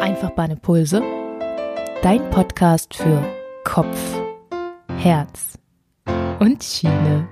[0.00, 1.02] Impulse,
[2.02, 3.22] dein Podcast für
[3.64, 4.20] Kopf,
[4.96, 5.58] Herz
[6.38, 7.28] und Schiene.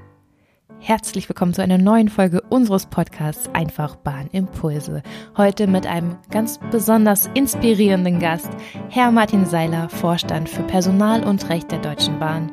[0.78, 5.02] Herzlich willkommen zu einer neuen Folge unseres Podcasts Einfach Bahnimpulse.
[5.36, 8.50] Heute mit einem ganz besonders inspirierenden Gast,
[8.90, 12.52] Herr Martin Seiler, Vorstand für Personal und Recht der Deutschen Bahn.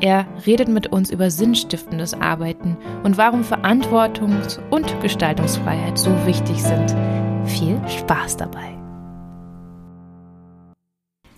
[0.00, 6.96] Er redet mit uns über sinnstiftendes Arbeiten und warum Verantwortungs- und Gestaltungsfreiheit so wichtig sind.
[7.44, 8.81] Viel Spaß dabei!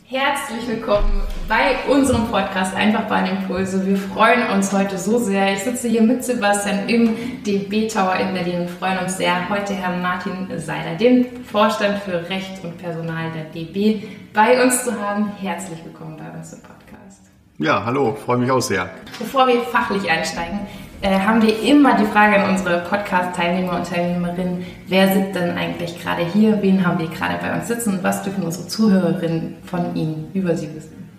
[0.06, 3.86] Herzlich willkommen bei unserem Podcast Einfach Bahnimpulse.
[3.86, 5.54] Wir freuen uns heute so sehr.
[5.54, 9.72] Ich sitze hier mit Sebastian im DB Tower in Berlin und freuen uns sehr, heute
[9.72, 14.02] Herrn Martin Seiler, den Vorstand für Recht und Personal der DB,
[14.34, 15.32] bei uns zu haben.
[15.40, 17.22] Herzlich willkommen bei uns im Podcast.
[17.56, 18.90] Ja, hallo, freue mich auch sehr.
[19.18, 20.60] Bevor wir fachlich einsteigen,
[21.04, 26.00] äh, haben wir immer die Frage an unsere Podcast-Teilnehmer und Teilnehmerinnen, wer sitzt denn eigentlich
[26.02, 27.98] gerade hier, wen haben wir gerade bei uns sitzen?
[27.98, 31.10] Und was dürfen unsere Zuhörerinnen von Ihnen über Sie wissen?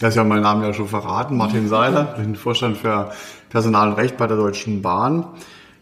[0.00, 3.12] Das ist ja mein Name ja schon verraten, Martin Seiler, ich bin Vorstand für
[3.50, 5.26] Personal und Recht bei der Deutschen Bahn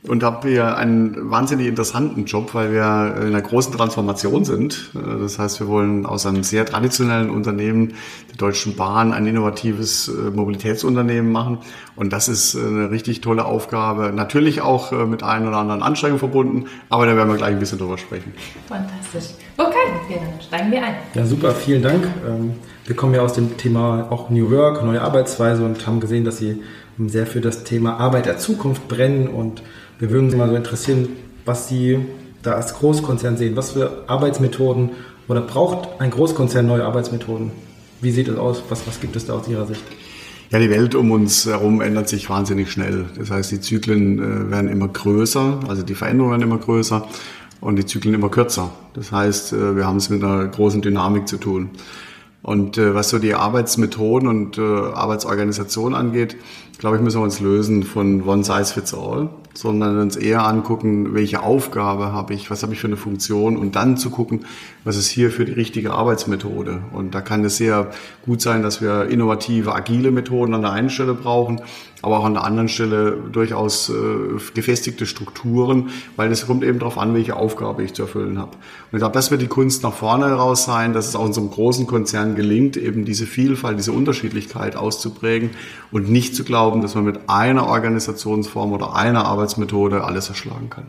[0.09, 4.91] und habe hier einen wahnsinnig interessanten Job, weil wir in einer großen Transformation sind.
[4.95, 7.95] Das heißt, wir wollen aus einem sehr traditionellen Unternehmen
[8.31, 11.59] der Deutschen Bahn ein innovatives äh, Mobilitätsunternehmen machen.
[11.95, 14.13] Und das ist eine richtig tolle Aufgabe.
[14.13, 17.61] Natürlich auch äh, mit ein oder anderen Anstrengungen verbunden, aber da werden wir gleich ein
[17.61, 18.33] bisschen drüber sprechen.
[18.67, 19.37] Fantastisch.
[19.57, 20.95] Okay, dann steigen wir ein.
[21.15, 22.09] Ja, super, vielen Dank.
[22.27, 22.55] Ähm,
[22.87, 26.39] wir kommen ja aus dem Thema auch New Work, neue Arbeitsweise und haben gesehen, dass
[26.39, 26.61] Sie
[26.99, 29.63] sehr für das Thema Arbeit der Zukunft brennen und
[29.99, 31.09] wir würden uns mal so interessieren,
[31.45, 31.99] was Sie
[32.43, 33.57] da als Großkonzern sehen.
[33.57, 34.91] Was für Arbeitsmethoden
[35.29, 37.51] oder braucht ein Großkonzern neue Arbeitsmethoden?
[38.01, 38.63] Wie sieht es aus?
[38.69, 39.83] Was, was gibt es da aus Ihrer Sicht?
[40.53, 43.07] Ja, die Welt um uns herum ändert sich wahnsinnig schnell.
[43.17, 47.09] Das heißt, die Zyklen äh, werden immer größer, also die Veränderungen werden immer größer
[47.63, 48.71] und die Zyklen immer kürzer.
[48.93, 51.71] Das heißt, äh, wir haben es mit einer großen Dynamik zu tun.
[52.43, 56.37] Und äh, was so die Arbeitsmethoden und Arbeitsorganisation angeht,
[56.83, 61.15] glaube ich, müssen wir uns lösen von One Size Fits All, sondern uns eher angucken,
[61.15, 64.47] welche Aufgabe habe ich, was habe ich für eine Funktion und dann zu gucken,
[64.83, 66.83] was ist hier für die richtige Arbeitsmethode.
[66.93, 67.93] Und da kann es sehr
[68.27, 71.61] gut sein, dass wir innovative, agile Methoden an der einen Stelle brauchen,
[72.03, 73.93] aber auch an der anderen Stelle durchaus äh,
[74.55, 78.51] gefestigte Strukturen, weil es kommt eben darauf an, welche Aufgabe ich zu erfüllen habe.
[78.51, 81.51] Und ich glaube, das wird die Kunst nach vorne heraus sein, dass es auch einem
[81.51, 85.51] großen Konzern gelingt, eben diese Vielfalt, diese Unterschiedlichkeit auszuprägen
[85.93, 90.85] und nicht zu glauben, dass man mit einer Organisationsform oder einer Arbeitsmethode alles erschlagen kann.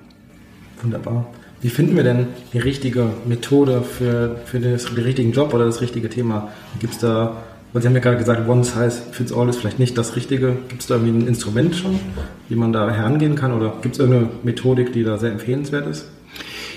[0.82, 1.26] Wunderbar.
[1.62, 5.82] Wie finden wir denn die richtige Methode für, für das, den richtigen Job oder das
[5.82, 6.50] richtige Thema?
[6.80, 7.38] Gibt es da
[7.74, 10.56] und Sie haben ja gerade gesagt, One Size Fits All ist vielleicht nicht das Richtige.
[10.70, 12.00] Gibt es da irgendwie ein Instrument schon,
[12.48, 13.52] wie man da herangehen kann?
[13.52, 16.06] Oder gibt es irgendeine Methodik, die da sehr empfehlenswert ist?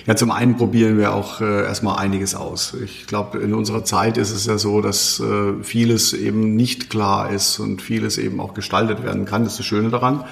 [0.06, 2.74] Ja, zum einen probieren wir auch äh, erstmal einiges aus.
[2.84, 7.32] Ich glaube, in unserer Zeit ist es ja so, dass äh, vieles eben nicht klar
[7.32, 9.42] ist und vieles eben auch gestaltet werden kann.
[9.42, 10.22] Das ist das Schöne daran.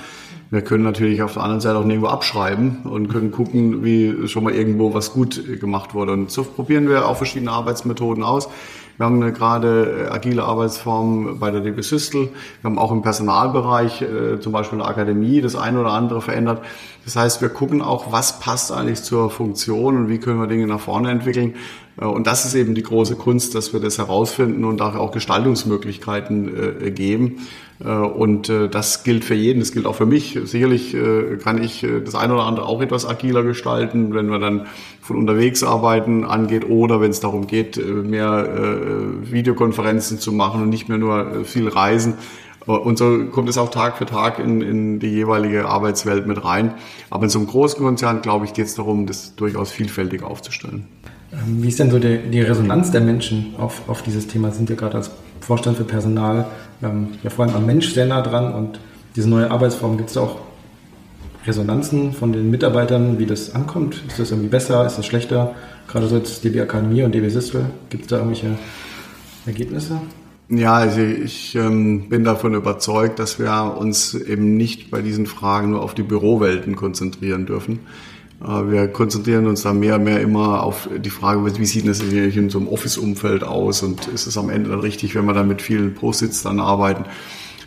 [0.51, 4.45] Wir können natürlich auf der anderen Seite auch nirgendwo abschreiben und können gucken, wie schon
[4.45, 6.13] mal irgendwo was gut gemacht wurde.
[6.13, 8.49] Und so probieren wir auch verschiedene Arbeitsmethoden aus.
[8.97, 12.29] Wir haben eine gerade äh, agile Arbeitsform bei der DB Systel.
[12.61, 16.21] Wir haben auch im Personalbereich, äh, zum Beispiel in der Akademie, das eine oder andere
[16.21, 16.63] verändert.
[17.05, 20.67] Das heißt, wir gucken auch, was passt eigentlich zur Funktion und wie können wir Dinge
[20.67, 21.55] nach vorne entwickeln.
[22.01, 26.85] Äh, und das ist eben die große Kunst, dass wir das herausfinden und auch Gestaltungsmöglichkeiten
[26.87, 27.39] äh, geben.
[27.83, 30.39] Äh, und das gilt für jeden, das gilt auch für mich.
[30.45, 30.97] Sicherlich
[31.43, 34.67] kann ich das eine oder andere auch etwas agiler gestalten, wenn wir dann
[35.01, 38.49] von unterwegs arbeiten angeht oder wenn es darum geht, mehr
[39.23, 42.15] Videokonferenzen zu machen und nicht mehr nur viel reisen.
[42.67, 46.75] Und so kommt es auch Tag für Tag in, in die jeweilige Arbeitswelt mit rein.
[47.11, 50.87] Aber in so einem großen Konzern, glaube ich, geht es darum, das durchaus vielfältig aufzustellen.
[51.33, 54.51] Ähm, wie ist denn so die, die Resonanz der Menschen auf, auf dieses Thema?
[54.51, 55.11] Sind wir gerade als
[55.45, 56.47] Vorstand für Personal
[56.83, 58.79] ähm, ja vor allem am Mensch sehr nah dran und
[59.17, 60.39] diese neue Arbeitsform, gibt es auch
[61.47, 64.03] Resonanzen von den Mitarbeitern, wie das ankommt?
[64.09, 65.55] Ist das irgendwie besser, ist das schlechter?
[65.89, 68.59] Gerade so jetzt DB Akademie und DB Sistel, gibt es da irgendwelche
[69.47, 70.01] Ergebnisse?
[70.49, 75.71] Ja, also ich ähm, bin davon überzeugt, dass wir uns eben nicht bei diesen Fragen
[75.71, 77.81] nur auf die Bürowelten konzentrieren dürfen,
[78.41, 82.51] wir konzentrieren uns da mehr und mehr immer auf die Frage, wie sieht das in
[82.51, 85.63] so einem Office-Umfeld aus und ist es am Ende dann richtig, wenn wir dann mit
[85.63, 87.05] vielen Post-its dann arbeiten.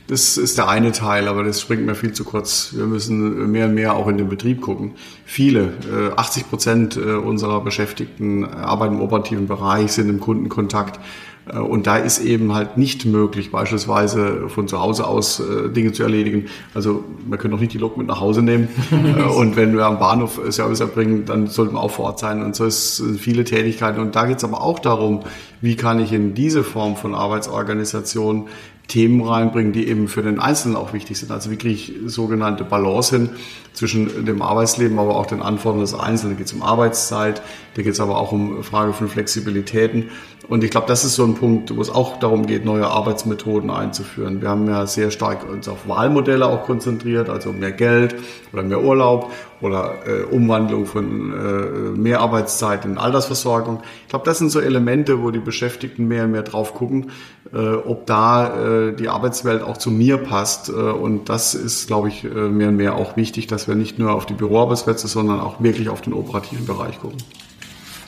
[0.07, 2.73] Das ist der eine Teil, aber das springt mir viel zu kurz.
[2.73, 4.93] Wir müssen mehr und mehr auch in den Betrieb gucken.
[5.25, 5.73] Viele,
[6.15, 11.87] 80 äh, Prozent äh, unserer Beschäftigten arbeiten im operativen Bereich, sind im Kundenkontakt Äh, und
[11.87, 16.45] da ist eben halt nicht möglich, beispielsweise von zu Hause aus äh, Dinge zu erledigen.
[16.73, 18.67] Also man kann auch nicht die Lok mit nach Hause nehmen.
[19.07, 22.41] Äh, und wenn wir am Bahnhof Service erbringen, dann sollten wir auch vor Ort sein.
[22.41, 23.99] Und so ist viele Tätigkeiten.
[23.99, 25.21] Und da geht es aber auch darum,
[25.61, 28.47] wie kann ich in diese Form von Arbeitsorganisation
[28.87, 31.31] Themen reinbringen, die eben für den Einzelnen auch wichtig sind.
[31.31, 33.29] Also wie kriege ich sogenannte Balance hin
[33.73, 36.35] zwischen dem Arbeitsleben, aber auch den Anforderungen des Einzelnen.
[36.35, 37.41] Da geht es um Arbeitszeit,
[37.75, 40.09] da geht es aber auch um Frage von Flexibilitäten.
[40.49, 43.69] Und ich glaube, das ist so ein Punkt, wo es auch darum geht, neue Arbeitsmethoden
[43.69, 44.41] einzuführen.
[44.41, 48.15] Wir haben ja sehr stark uns auf Wahlmodelle auch konzentriert, also mehr Geld
[48.53, 53.81] oder mehr Urlaub oder äh, Umwandlung von äh, mehr Arbeitszeit in Altersversorgung.
[54.03, 57.11] Ich glaube, das sind so Elemente, wo die Beschäftigten mehr und mehr drauf gucken,
[57.53, 60.69] äh, ob da äh, die Arbeitswelt auch zu mir passt.
[60.69, 63.99] Äh, und das ist, glaube ich, äh, mehr und mehr auch wichtig, dass wir nicht
[63.99, 67.17] nur auf die Büroarbeitsplätze, sondern auch wirklich auf den operativen Bereich gucken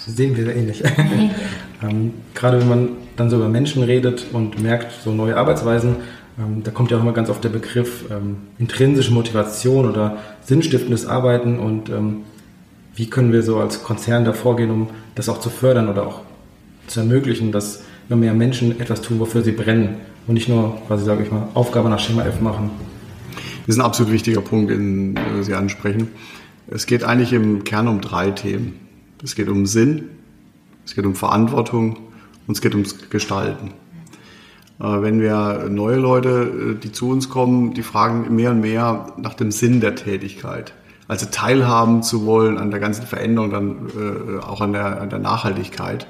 [0.05, 0.83] sehen wir sehr ähnlich.
[1.83, 5.97] ähm, gerade wenn man dann so über Menschen redet und merkt, so neue Arbeitsweisen,
[6.39, 11.05] ähm, da kommt ja auch immer ganz oft der Begriff ähm, intrinsische Motivation oder sinnstiftendes
[11.05, 12.21] Arbeiten und ähm,
[12.95, 16.21] wie können wir so als Konzern da vorgehen, um das auch zu fördern oder auch
[16.87, 19.97] zu ermöglichen, dass immer mehr Menschen etwas tun, wofür sie brennen
[20.27, 22.71] und nicht nur quasi, sage ich mal, Aufgabe nach Schema F machen.
[23.65, 26.09] Das ist ein absolut wichtiger Punkt, den äh, Sie ansprechen.
[26.67, 28.88] Es geht eigentlich im Kern um drei Themen.
[29.21, 30.09] Es geht um Sinn,
[30.85, 31.97] es geht um Verantwortung
[32.47, 33.71] und es geht ums Gestalten.
[34.79, 39.13] Äh, wenn wir neue Leute, äh, die zu uns kommen, die fragen mehr und mehr
[39.17, 40.73] nach dem Sinn der Tätigkeit.
[41.09, 45.19] Also teilhaben zu wollen an der ganzen Veränderung, dann äh, auch an der, an der
[45.19, 46.07] Nachhaltigkeit.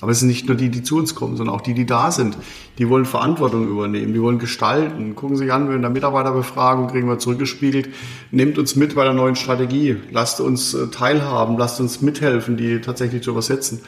[0.00, 2.10] Aber es sind nicht nur die, die zu uns kommen, sondern auch die, die da
[2.10, 2.36] sind.
[2.78, 5.14] Die wollen Verantwortung übernehmen, die wollen gestalten.
[5.16, 7.88] Gucken Sie sich an, in der Mitarbeiterbefragung kriegen wir zurückgespiegelt,
[8.30, 12.80] nehmt uns mit bei der neuen Strategie, lasst uns äh, teilhaben, lasst uns mithelfen, die
[12.80, 13.80] tatsächlich zu übersetzen.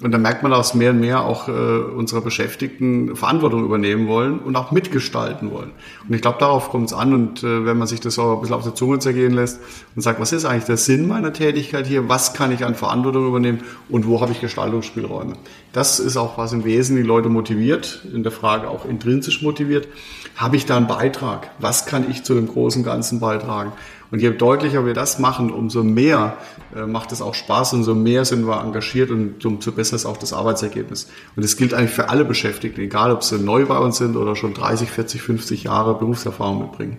[0.00, 4.40] Und da merkt man, dass mehr und mehr auch äh, unsere Beschäftigten Verantwortung übernehmen wollen
[4.40, 5.70] und auch mitgestalten wollen.
[6.08, 7.14] Und ich glaube, darauf kommt es an.
[7.14, 9.60] Und äh, wenn man sich das auch ein bisschen auf der Zunge zergehen lässt
[9.94, 12.08] und sagt, was ist eigentlich der Sinn meiner Tätigkeit hier?
[12.08, 13.60] Was kann ich an Verantwortung übernehmen?
[13.88, 15.34] Und wo habe ich Gestaltungsspielräume?
[15.72, 19.86] Das ist auch, was im Wesen die Leute motiviert, in der Frage auch intrinsisch motiviert.
[20.34, 21.52] Habe ich da einen Beitrag?
[21.60, 23.72] Was kann ich zu dem großen Ganzen beitragen?
[24.14, 26.36] Und je deutlicher wir das machen, umso mehr
[26.72, 30.16] äh, macht es auch Spaß, umso mehr sind wir engagiert und umso besser ist auch
[30.16, 31.08] das Arbeitsergebnis.
[31.34, 34.36] Und das gilt eigentlich für alle Beschäftigten, egal ob sie neu bei uns sind oder
[34.36, 36.98] schon 30, 40, 50 Jahre Berufserfahrung mitbringen.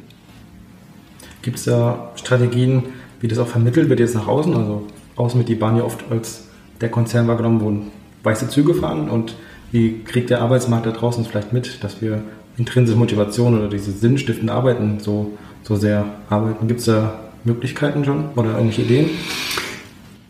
[1.42, 2.84] Gibt es da Strategien,
[3.22, 4.54] wie das auch vermittelt wird jetzt nach außen?
[4.54, 4.86] Also
[5.16, 6.50] außen wird die Bahn ja oft als
[6.82, 9.38] der Konzern wahrgenommen, wo weiße Züge fahren und
[9.72, 12.24] wie kriegt der Arbeitsmarkt da draußen vielleicht mit, dass wir
[12.58, 16.68] intrinsische Motivation oder diese sinnstiftende Arbeiten so so sehr arbeiten.
[16.68, 19.10] Gibt es da Möglichkeiten schon oder irgendwelche Ideen?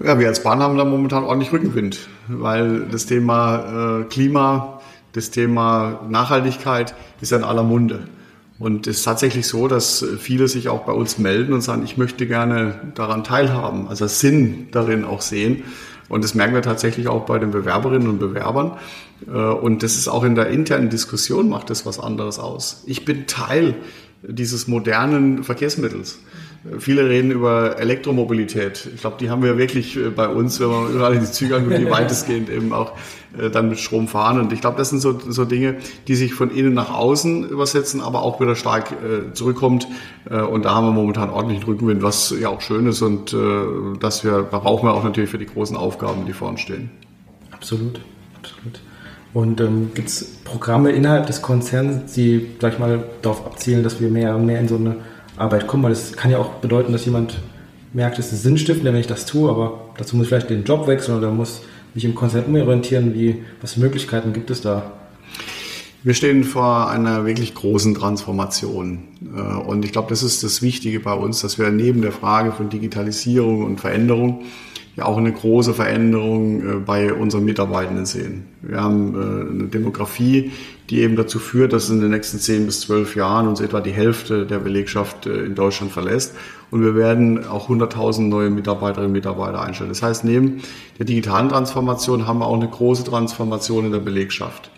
[0.03, 4.81] Ja, wir als Bahn haben da momentan ordentlich Rückenwind, weil das Thema äh, Klima,
[5.13, 8.07] das Thema Nachhaltigkeit ist ja in aller Munde.
[8.57, 11.97] Und es ist tatsächlich so, dass viele sich auch bei uns melden und sagen, ich
[11.97, 15.63] möchte gerne daran teilhaben, also Sinn darin auch sehen.
[16.07, 18.73] Und das merken wir tatsächlich auch bei den Bewerberinnen und Bewerbern.
[19.27, 22.83] Äh, und das ist auch in der internen Diskussion macht das was anderes aus.
[22.85, 23.75] Ich bin Teil
[24.23, 26.19] dieses modernen Verkehrsmittels.
[26.79, 28.89] Viele reden über Elektromobilität.
[28.95, 31.77] Ich glaube, die haben wir wirklich äh, bei uns, wenn man gerade die Züge anguckt,
[31.77, 32.93] die weitestgehend eben auch
[33.37, 34.39] äh, dann mit Strom fahren.
[34.39, 35.75] Und ich glaube, das sind so, so Dinge,
[36.07, 39.87] die sich von innen nach außen übersetzen, aber auch wieder stark äh, zurückkommt.
[40.27, 43.97] Äh, und da haben wir momentan ordentlichen Rückenwind, was ja auch schön ist und äh,
[43.99, 46.89] dass wir, da brauchen wir auch natürlich für die großen Aufgaben, die vor uns stehen.
[47.51, 48.01] Absolut,
[48.37, 48.81] absolut.
[49.35, 54.09] Und ähm, gibt es Programme innerhalb des Konzerns, die, sag mal, darauf abzielen, dass wir
[54.09, 54.95] mehr und mehr in so eine
[55.35, 55.83] Arbeit kommen?
[55.83, 57.41] Weil das kann ja auch bedeuten, dass jemand
[57.91, 60.87] merkt, es ist sinnstiftend, wenn ich das tue, aber dazu muss ich vielleicht den Job
[60.87, 61.63] wechseln oder muss
[61.93, 63.13] mich im Konzern umorientieren.
[63.13, 64.93] Wie, was für Möglichkeiten gibt es da?
[66.01, 68.99] Wir stehen vor einer wirklich großen Transformation.
[69.35, 72.53] Äh, und ich glaube, das ist das Wichtige bei uns, dass wir neben der Frage
[72.53, 74.43] von Digitalisierung und Veränderung
[74.95, 78.45] ja auch eine große Veränderung äh, bei unseren Mitarbeitenden sehen.
[78.61, 80.51] Wir haben äh, eine Demografie,
[80.89, 83.91] die eben dazu führt, dass in den nächsten zehn bis zwölf Jahren uns etwa die
[83.91, 86.35] Hälfte der Belegschaft äh, in Deutschland verlässt.
[86.71, 89.89] Und wir werden auch 100.000 neue Mitarbeiterinnen und Mitarbeiter einstellen.
[89.89, 90.61] Das heißt, neben
[90.97, 94.71] der digitalen Transformation haben wir auch eine große Transformation in der Belegschaft.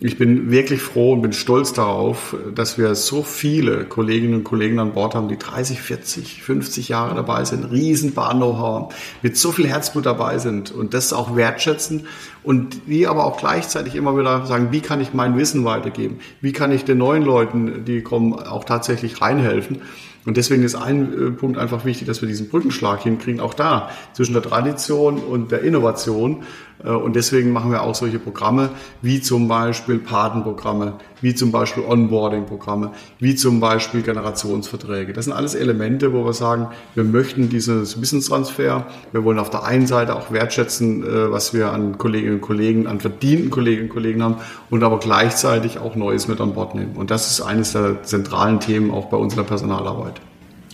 [0.00, 4.78] Ich bin wirklich froh und bin stolz darauf, dass wir so viele Kolleginnen und Kollegen
[4.78, 9.66] an Bord haben, die 30, 40, 50 Jahre dabei sind, riesen Bahn-Know-how mit so viel
[9.66, 12.06] Herzblut dabei sind und das auch wertschätzen
[12.44, 16.20] und die aber auch gleichzeitig immer wieder sagen, wie kann ich mein Wissen weitergeben?
[16.40, 19.82] Wie kann ich den neuen Leuten, die kommen, auch tatsächlich reinhelfen?
[20.26, 23.90] Und deswegen ist ein äh, Punkt einfach wichtig, dass wir diesen Brückenschlag hinkriegen, auch da
[24.12, 26.44] zwischen der Tradition und der Innovation,
[26.84, 28.70] Äh, und deswegen machen wir auch solche Programme,
[29.02, 35.12] wie zum Beispiel Patenprogramme, wie zum Beispiel Onboarding-Programme, wie zum Beispiel Generationsverträge.
[35.12, 38.86] Das sind alles Elemente, wo wir sagen, wir möchten diesen Wissenstransfer.
[39.12, 42.86] Wir wollen auf der einen Seite auch wertschätzen, äh, was wir an Kolleginnen und Kollegen,
[42.86, 44.36] an verdienten Kolleginnen und Kollegen haben
[44.70, 46.96] und aber gleichzeitig auch Neues mit an Bord nehmen.
[46.96, 50.20] Und das ist eines der zentralen Themen auch bei uns in der Personalarbeit.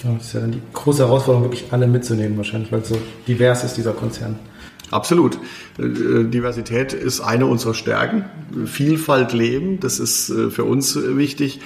[0.02, 2.96] Das ist ja dann die große Herausforderung, wirklich alle mitzunehmen wahrscheinlich, weil so
[3.26, 4.38] divers ist dieser Konzern.
[4.90, 5.38] Absolut.
[5.78, 8.24] Äh, Diversität ist eine unserer Stärken.
[8.66, 11.60] Vielfalt leben, das ist äh, für uns wichtig,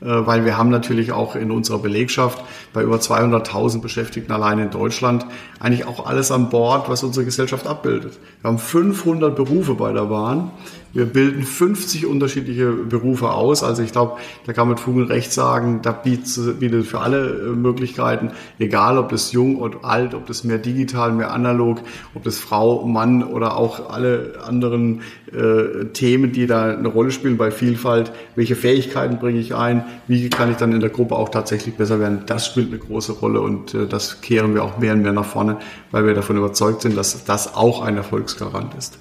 [0.00, 4.70] äh, weil wir haben natürlich auch in unserer Belegschaft bei über 200.000 Beschäftigten allein in
[4.70, 5.26] Deutschland
[5.60, 8.18] eigentlich auch alles an Bord, was unsere Gesellschaft abbildet.
[8.40, 10.50] Wir haben 500 Berufe bei der Bahn.
[10.94, 13.64] Wir bilden 50 unterschiedliche Berufe aus.
[13.64, 17.30] Also ich glaube, da kann man Fug und Recht sagen, da bietet, bietet für alle
[17.30, 21.80] äh, Möglichkeiten, egal ob das jung oder alt, ob das mehr digital, mehr analog,
[22.14, 27.38] ob das Frau, Mann oder auch alle anderen äh, Themen, die da eine Rolle spielen
[27.38, 28.12] bei Vielfalt.
[28.36, 29.84] Welche Fähigkeiten bringe ich ein?
[30.06, 32.22] Wie kann ich dann in der Gruppe auch tatsächlich besser werden?
[32.26, 35.26] Das spielt eine große Rolle und äh, das kehren wir auch mehr und mehr nach
[35.26, 35.58] vorne,
[35.90, 38.96] weil wir davon überzeugt sind, dass das auch ein Erfolgsgarant ist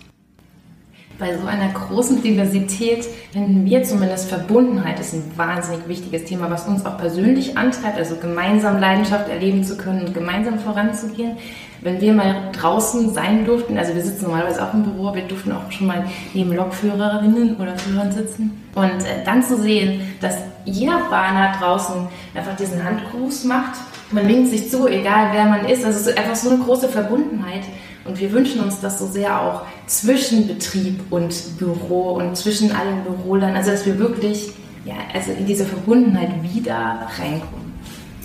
[1.23, 6.67] bei so einer großen Diversität finden wir zumindest Verbundenheit ist ein wahnsinnig wichtiges Thema, was
[6.67, 11.37] uns auch persönlich antreibt, also gemeinsam Leidenschaft erleben zu können und gemeinsam voranzugehen.
[11.79, 15.53] Wenn wir mal draußen sein durften, also wir sitzen normalerweise auch im Büro, wir durften
[15.53, 20.99] auch schon mal neben Lokführerinnen oder Führern sitzen und äh, dann zu sehen, dass jeder
[21.09, 21.95] Bahner draußen
[22.35, 23.79] einfach diesen Handgruß macht.
[24.11, 25.85] Man winkt sich zu, egal wer man ist.
[25.85, 27.63] Also es ist einfach so eine große Verbundenheit.
[28.05, 33.03] Und wir wünschen uns das so sehr auch zwischen Betrieb und Büro und zwischen allen
[33.03, 34.51] Büroland, also dass wir wirklich
[34.85, 37.73] ja, also in diese Verbundenheit wieder reinkommen.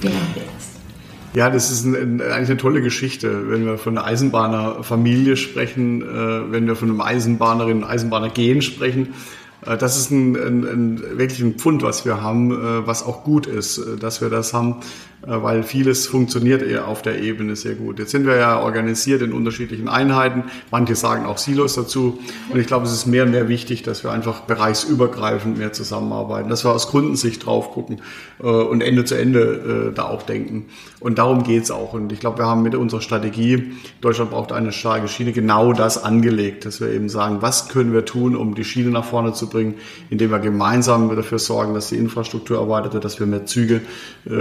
[0.01, 0.69] Wie machen wir das?
[1.35, 6.53] Ja, das ist ein, eigentlich eine tolle Geschichte, wenn wir von einer Eisenbahnerfamilie sprechen, äh,
[6.53, 9.15] wenn wir von einem Eisenbahnerin und Eisenbahner gehen sprechen.
[9.65, 13.25] Äh, das ist ein, ein, ein, wirklich ein Pfund, was wir haben, äh, was auch
[13.25, 14.77] gut ist, äh, dass wir das haben.
[15.27, 17.99] Äh, weil vieles funktioniert eher auf der Ebene sehr gut.
[17.99, 20.45] Jetzt sind wir ja organisiert in unterschiedlichen Einheiten.
[20.71, 22.21] Manche sagen auch Silos dazu.
[22.51, 26.49] Und ich glaube, es ist mehr und mehr wichtig, dass wir einfach bereichsübergreifend mehr zusammenarbeiten,
[26.49, 28.01] dass wir aus Kundensicht drauf gucken
[28.41, 30.67] äh, und Ende zu Ende äh, da auch denken.
[31.01, 31.95] Und darum geht's auch.
[31.95, 36.03] Und ich glaube, wir haben mit unserer Strategie, Deutschland braucht eine starke Schiene, genau das
[36.03, 39.49] angelegt, dass wir eben sagen, was können wir tun, um die Schiene nach vorne zu
[39.49, 39.75] bringen,
[40.11, 43.81] indem wir gemeinsam dafür sorgen, dass die Infrastruktur erweitert wird, dass wir mehr Züge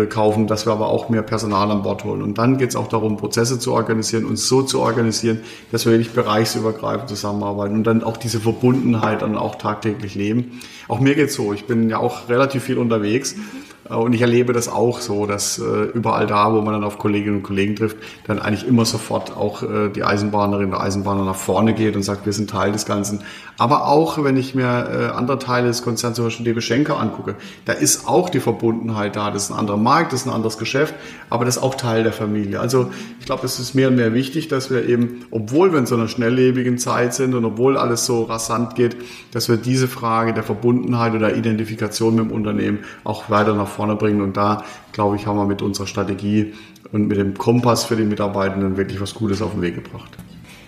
[0.10, 2.22] kaufen, dass wir aber auch mehr Personal an Bord holen.
[2.22, 5.94] Und dann geht es auch darum, Prozesse zu organisieren, uns so zu organisieren, dass wir
[5.94, 10.60] wirklich bereichsübergreifend zusammenarbeiten und dann auch diese Verbundenheit dann auch tagtäglich leben.
[10.88, 11.54] Auch mir geht's so.
[11.54, 13.34] Ich bin ja auch relativ viel unterwegs.
[13.34, 16.98] Äh, und ich erlebe das auch so, dass äh, überall da, wo man dann auf
[16.98, 21.36] Kolleginnen und Kollegen trifft, dann eigentlich immer sofort auch äh, die Eisenbahnerin oder Eisenbahner nach
[21.36, 23.22] vorne geht und sagt, wir sind Teil des Ganzen.
[23.58, 27.74] Aber auch, wenn ich mir andere Teile des Konzerns, zum Beispiel DB Schenker angucke, da
[27.74, 29.32] ist auch die Verbundenheit da.
[29.32, 30.94] Das ist ein anderer Markt, das ist ein anderes Geschäft,
[31.32, 32.60] aber das ist auch Teil der Familie.
[32.60, 35.88] Also ich glaube, es ist mehr und mehr wichtig, dass wir eben, obwohl wir in
[35.88, 38.96] so einer schnelllebigen Zeit sind und obwohl alles so rasant geht,
[39.32, 43.96] dass wir diese Frage der Verbundenheit oder Identifikation mit dem Unternehmen auch weiter nach vorne
[43.96, 44.22] bringen.
[44.22, 46.54] Und da, glaube ich, haben wir mit unserer Strategie
[46.92, 50.18] und mit dem Kompass für die Mitarbeitenden wirklich was Gutes auf den Weg gebracht.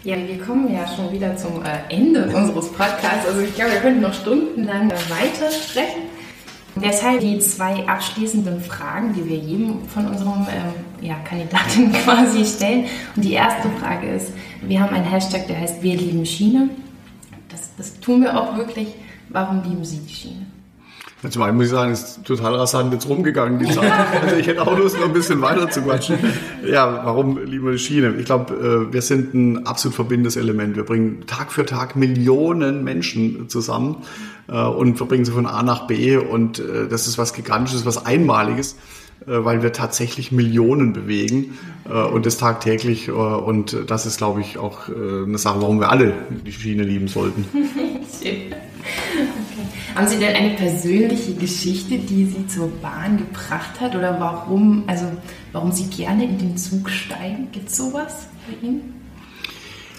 [0.04, 3.28] Ja, wir kommen ja schon wieder zum äh, Ende unseres Podcasts.
[3.28, 6.04] Also ich glaube, wir könnten noch stundenlang weiter sprechen.
[6.82, 12.86] Deshalb die zwei abschließenden Fragen, die wir jedem von unseren ähm, ja, Kandidaten quasi stellen.
[13.16, 16.70] Und die erste Frage ist, wir haben einen Hashtag, der heißt Wir lieben Schiene.
[17.50, 18.96] Das, das tun wir auch wirklich.
[19.30, 20.46] Warum lieben Sie die Schiene?
[21.28, 23.92] Zum einen muss ich sagen, es ist total rasant jetzt rumgegangen, die Zeit.
[24.22, 26.18] Also ich hätte auch Lust, noch ein bisschen weiter zu quatschen.
[26.66, 28.16] Ja, warum lieben wir die Schiene?
[28.18, 28.54] Ich glaube,
[28.90, 30.78] äh, wir sind ein absolut verbindendes Element.
[30.78, 33.98] Wir bringen Tag für Tag Millionen Menschen zusammen
[34.48, 38.06] äh, und verbringen sie von A nach B und äh, das ist was Gigantisches, was
[38.06, 38.78] Einmaliges
[39.26, 43.12] weil wir tatsächlich Millionen bewegen und das tagtäglich.
[43.12, 46.14] Und das ist, glaube ich, auch eine Sache, warum wir alle
[46.46, 47.46] die Schiene lieben sollten.
[49.96, 55.06] Haben Sie denn eine persönliche Geschichte, die Sie zur Bahn gebracht hat oder warum, also
[55.52, 57.50] warum Sie gerne in den Zug steigen?
[57.52, 58.99] Gibt es sowas bei Ihnen?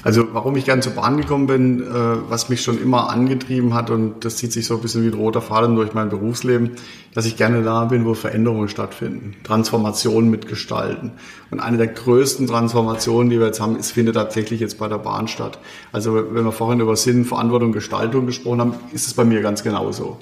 [0.02, 1.86] Also warum ich gern zur Bahn gekommen bin, äh,
[2.28, 5.14] was mich schon immer angetrieben hat und das zieht sich so ein bisschen wie ein
[5.14, 6.72] roter Faden durch mein Berufsleben,
[7.14, 11.12] dass ich gerne da bin, wo Veränderungen stattfinden, Transformationen mitgestalten.
[11.50, 14.98] Und eine der größten Transformationen, die wir jetzt haben, ist, findet tatsächlich jetzt bei der
[14.98, 15.58] Bahn statt.
[15.92, 19.62] Also wenn wir vorhin über Sinn, Verantwortung, Gestaltung gesprochen haben, ist es bei mir ganz
[19.62, 20.18] genauso.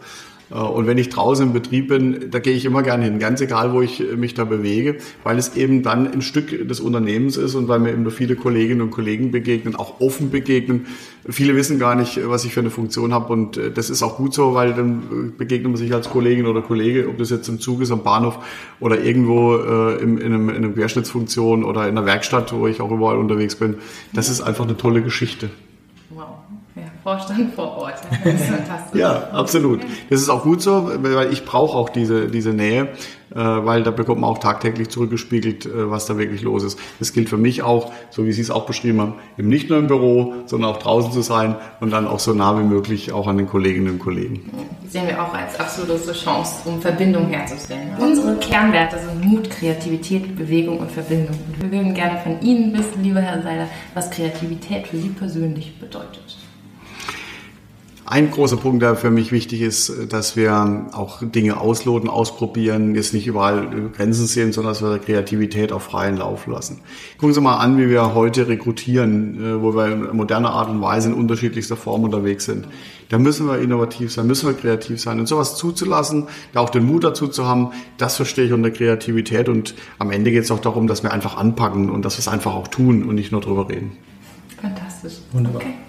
[0.51, 3.41] Äh, und wenn ich draußen im Betrieb bin, da gehe ich immer gerne hin, ganz
[3.41, 7.55] egal, wo ich mich da bewege, weil es eben dann ein Stück des Unternehmens ist
[7.55, 10.87] und weil mir eben nur viele Kolleginnen und Kollegen begegnen, auch offen begegnen.
[11.29, 14.17] Viele wissen gar nicht, was ich für eine Funktion habe und äh, das ist auch
[14.17, 17.61] gut so, weil dann begegnet man sich als Kollegin oder Kollege, ob das jetzt im
[17.61, 18.39] Zug ist, am Bahnhof
[18.81, 22.81] oder irgendwo äh, in, in, einem, in einer Querschnittsfunktion oder in einer Werkstatt, wo ich
[22.81, 23.77] auch überall unterwegs bin.
[24.13, 25.51] Das ist einfach eine tolle Geschichte.
[27.09, 27.95] Vorstand vor Ort.
[28.23, 29.01] Das ist fantastisch.
[29.01, 29.81] ja, absolut.
[30.11, 32.89] Das ist auch gut so, weil ich brauche auch diese, diese Nähe,
[33.31, 36.79] äh, weil da bekommt man auch tagtäglich zurückgespiegelt, äh, was da wirklich los ist.
[36.99, 39.79] Das gilt für mich auch, so wie Sie es auch beschrieben haben, eben nicht nur
[39.79, 43.27] im Büro, sondern auch draußen zu sein und dann auch so nah wie möglich auch
[43.27, 44.51] an den Kolleginnen und Kollegen.
[44.85, 47.97] Die sehen wir auch als absolute Chance, um Verbindung herzustellen.
[47.99, 51.39] Unsere Kernwerte sind Mut, Kreativität, Bewegung und Verbindung.
[51.59, 56.48] wir würden gerne von Ihnen wissen, lieber Herr Seiler, was Kreativität für Sie persönlich bedeutet.
[58.11, 63.13] Ein großer Punkt, der für mich wichtig ist, dass wir auch Dinge ausloten, ausprobieren, jetzt
[63.13, 66.81] nicht überall Grenzen sehen, sondern dass wir Kreativität auf freien Lauf lassen.
[67.19, 70.81] Gucken Sie mal an, wie wir heute rekrutieren, äh, wo wir in moderner Art und
[70.81, 72.67] Weise in unterschiedlichster Form unterwegs sind.
[73.11, 75.21] Da müssen wir innovativ sein, müssen wir kreativ sein.
[75.21, 79.51] Und sowas zuzulassen, da auch den Mut dazu zu haben, das verstehe ich unter Kreativität.
[79.51, 82.29] Und am Ende geht es auch darum, dass wir einfach anpacken und dass wir es
[82.29, 83.99] einfach auch tun und nicht nur drüber reden.
[84.63, 85.19] Fantastisch.
[85.33, 85.61] Wunderbar.
[85.61, 85.88] Okay.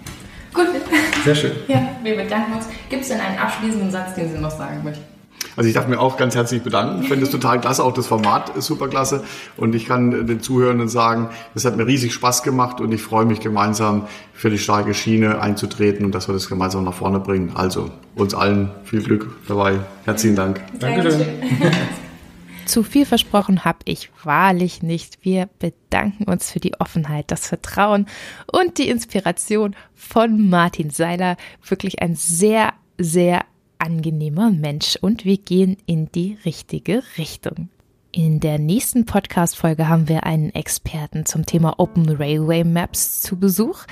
[1.24, 1.52] Sehr schön.
[1.68, 2.66] Ja, wir bedanken uns.
[2.88, 5.04] Gibt es denn einen abschließenden Satz, den Sie noch sagen möchten?
[5.56, 7.02] Also ich darf mir auch ganz herzlich bedanken.
[7.02, 9.24] Ich finde es total klasse, auch das Format ist super klasse.
[9.56, 13.24] Und ich kann den Zuhörenden sagen, es hat mir riesig Spaß gemacht und ich freue
[13.24, 17.52] mich gemeinsam für die starke Schiene einzutreten und dass wir das gemeinsam nach vorne bringen.
[17.54, 19.80] Also uns allen viel Glück dabei.
[20.04, 20.60] Herzlichen Dank.
[20.78, 21.26] Dankeschön.
[22.70, 25.24] Zu viel versprochen habe ich wahrlich nicht.
[25.24, 28.06] Wir bedanken uns für die Offenheit, das Vertrauen
[28.46, 31.36] und die Inspiration von Martin Seiler.
[31.66, 33.40] Wirklich ein sehr, sehr
[33.78, 37.70] angenehmer Mensch und wir gehen in die richtige Richtung.
[38.12, 43.84] In der nächsten Podcast-Folge haben wir einen Experten zum Thema Open Railway Maps zu Besuch.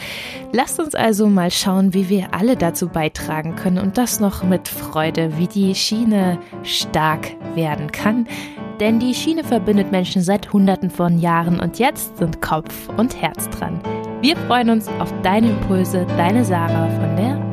[0.53, 4.69] Lasst uns also mal schauen, wie wir alle dazu beitragen können und das noch mit
[4.69, 8.27] Freude, wie die Schiene stark werden kann.
[8.81, 13.49] Denn die Schiene verbindet Menschen seit Hunderten von Jahren und jetzt sind Kopf und Herz
[13.51, 13.81] dran.
[14.21, 17.48] Wir freuen uns auf deine Impulse, deine Sarah von der